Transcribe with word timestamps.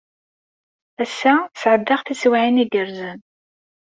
Ass-a, 1.03 1.33
sɛeddaɣ 1.61 2.01
tiswiɛin 2.03 2.61
igerrzen. 2.63 3.19